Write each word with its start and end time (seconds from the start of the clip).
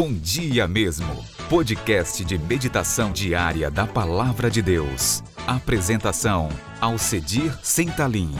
Bom 0.00 0.12
Dia 0.12 0.68
Mesmo, 0.68 1.24
podcast 1.50 2.24
de 2.24 2.38
meditação 2.38 3.10
diária 3.10 3.68
da 3.68 3.84
Palavra 3.84 4.48
de 4.48 4.62
Deus. 4.62 5.24
Apresentação: 5.44 6.48
Alcedir 6.80 7.58
Sentalim. 7.64 8.30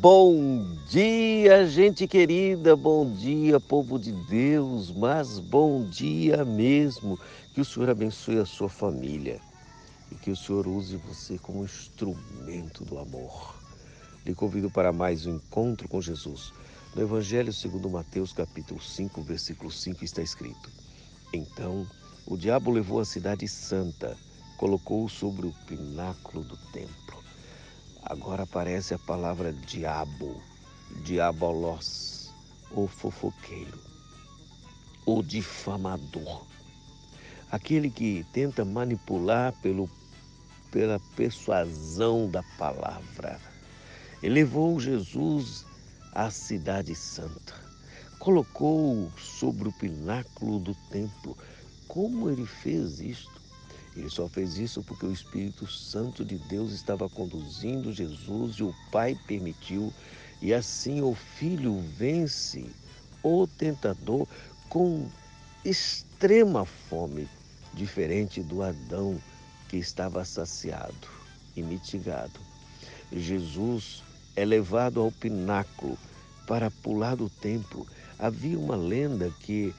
Bom 0.00 0.64
dia, 0.88 1.66
gente 1.66 2.06
querida, 2.06 2.76
bom 2.76 3.12
dia, 3.12 3.58
povo 3.58 3.98
de 3.98 4.12
Deus, 4.28 4.92
mas 4.92 5.40
bom 5.40 5.84
dia 5.90 6.44
mesmo. 6.44 7.18
Que 7.56 7.60
o 7.60 7.64
Senhor 7.64 7.90
abençoe 7.90 8.38
a 8.38 8.46
sua 8.46 8.68
família 8.68 9.40
e 10.12 10.14
que 10.14 10.30
o 10.30 10.36
Senhor 10.36 10.68
use 10.68 10.96
você 10.98 11.38
como 11.38 11.64
instrumento 11.64 12.84
do 12.84 13.00
amor. 13.00 13.56
Lhe 14.24 14.32
convido 14.32 14.70
para 14.70 14.92
mais 14.92 15.26
um 15.26 15.34
encontro 15.34 15.88
com 15.88 16.00
Jesus. 16.00 16.52
No 16.94 17.02
Evangelho 17.02 17.52
segundo 17.52 17.90
Mateus, 17.90 18.32
capítulo 18.32 18.80
5, 18.80 19.20
versículo 19.22 19.68
5, 19.68 20.04
está 20.04 20.22
escrito: 20.22 20.70
Então 21.32 21.84
o 22.24 22.36
diabo 22.36 22.70
levou 22.70 23.00
a 23.00 23.04
cidade 23.04 23.48
santa, 23.48 24.16
colocou-o 24.56 25.08
sobre 25.08 25.48
o 25.48 25.54
pináculo 25.66 26.44
do 26.44 26.56
templo. 26.70 27.24
Agora 28.00 28.44
aparece 28.44 28.94
a 28.94 28.98
palavra 28.98 29.52
diabo, 29.52 30.40
diabolos, 31.02 32.32
o 32.70 32.86
fofoqueiro, 32.86 33.80
o 35.04 35.20
difamador, 35.20 36.46
aquele 37.50 37.90
que 37.90 38.24
tenta 38.32 38.64
manipular 38.64 39.52
pelo, 39.60 39.90
pela 40.70 41.00
persuasão 41.16 42.30
da 42.30 42.44
palavra 42.56 43.40
elevou 44.22 44.80
Jesus 44.80 45.66
à 46.14 46.30
Cidade 46.30 46.94
Santa, 46.94 47.54
colocou-o 48.20 49.12
sobre 49.18 49.68
o 49.68 49.72
pináculo 49.72 50.60
do 50.60 50.74
templo. 50.90 51.36
Como 51.88 52.30
ele 52.30 52.46
fez 52.46 53.00
isto? 53.00 53.42
Ele 53.96 54.08
só 54.08 54.28
fez 54.28 54.56
isso 54.56 54.82
porque 54.82 55.06
o 55.06 55.12
Espírito 55.12 55.66
Santo 55.66 56.24
de 56.24 56.38
Deus 56.48 56.72
estava 56.72 57.08
conduzindo 57.08 57.92
Jesus 57.92 58.56
e 58.56 58.62
o 58.62 58.74
Pai 58.90 59.18
permitiu, 59.26 59.92
e 60.40 60.54
assim 60.54 61.00
o 61.02 61.14
Filho 61.14 61.80
vence 61.96 62.66
o 63.22 63.46
tentador 63.46 64.26
com 64.68 65.08
extrema 65.64 66.64
fome, 66.64 67.28
diferente 67.72 68.42
do 68.42 68.62
Adão 68.62 69.20
que 69.68 69.76
estava 69.76 70.24
saciado 70.24 71.08
e 71.56 71.62
mitigado. 71.62 72.40
Jesus 73.12 74.02
é 74.36 74.44
levado 74.44 75.00
ao 75.00 75.12
pináculo 75.12 75.98
para 76.46 76.70
pular 76.70 77.16
do 77.16 77.28
templo. 77.28 77.86
Havia 78.18 78.58
uma 78.58 78.76
lenda 78.76 79.30
que 79.40 79.74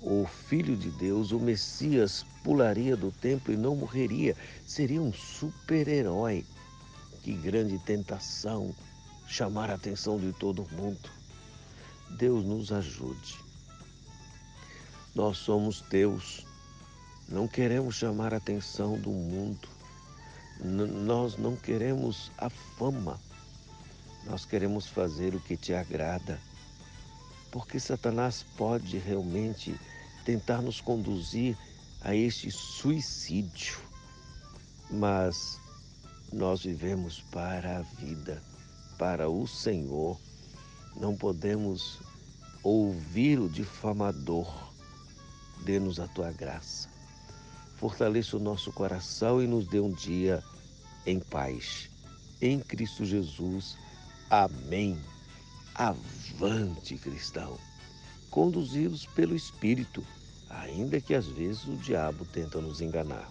o 0.00 0.26
Filho 0.26 0.76
de 0.76 0.90
Deus, 0.90 1.30
o 1.30 1.38
Messias, 1.38 2.26
pularia 2.42 2.96
do 2.96 3.10
templo 3.10 3.52
e 3.52 3.56
não 3.56 3.76
morreria. 3.76 4.36
Seria 4.66 5.00
um 5.00 5.12
super-herói. 5.12 6.44
Que 7.22 7.32
grande 7.34 7.78
tentação 7.78 8.74
chamar 9.28 9.70
a 9.70 9.74
atenção 9.74 10.18
de 10.18 10.32
todo 10.32 10.66
mundo. 10.72 11.08
Deus 12.18 12.44
nos 12.44 12.72
ajude. 12.72 13.38
Nós 15.14 15.38
somos 15.38 15.82
Deus. 15.82 16.44
Não 17.28 17.46
queremos 17.46 17.94
chamar 17.94 18.34
a 18.34 18.38
atenção 18.38 18.98
do 18.98 19.10
mundo. 19.10 19.68
N 20.60 20.86
nós 20.86 21.36
não 21.36 21.54
queremos 21.54 22.32
a 22.36 22.50
fama 22.50 23.18
nós 24.24 24.44
queremos 24.44 24.86
fazer 24.86 25.34
o 25.34 25.40
que 25.40 25.56
te 25.56 25.74
agrada, 25.74 26.40
porque 27.50 27.78
Satanás 27.78 28.44
pode 28.56 28.98
realmente 28.98 29.74
tentar 30.24 30.62
nos 30.62 30.80
conduzir 30.80 31.56
a 32.00 32.14
este 32.14 32.50
suicídio. 32.50 33.78
Mas 34.90 35.58
nós 36.32 36.62
vivemos 36.64 37.20
para 37.30 37.78
a 37.78 37.82
vida, 37.82 38.42
para 38.98 39.28
o 39.28 39.46
Senhor. 39.46 40.18
Não 40.96 41.16
podemos 41.16 41.98
ouvir 42.62 43.38
o 43.38 43.48
difamador. 43.48 44.72
Dê-nos 45.64 46.00
a 46.00 46.08
tua 46.08 46.32
graça. 46.32 46.88
Fortaleça 47.76 48.36
o 48.36 48.40
nosso 48.40 48.72
coração 48.72 49.42
e 49.42 49.46
nos 49.46 49.66
dê 49.66 49.80
um 49.80 49.92
dia 49.92 50.42
em 51.06 51.18
paz. 51.18 51.90
Em 52.40 52.58
Cristo 52.60 53.04
Jesus. 53.04 53.76
Amém. 54.32 54.98
Avante, 55.74 56.96
cristão, 56.96 57.58
conduzidos 58.30 59.04
pelo 59.04 59.36
Espírito, 59.36 60.02
ainda 60.48 61.02
que 61.02 61.14
às 61.14 61.26
vezes 61.26 61.66
o 61.66 61.76
diabo 61.76 62.24
tenta 62.24 62.58
nos 62.58 62.80
enganar. 62.80 63.28